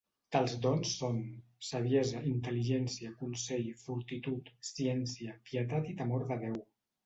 [0.35, 1.19] Tals dons són:
[1.67, 6.61] saviesa, intel·ligència, consell, fortitud, ciència, pietat i temor de Déu.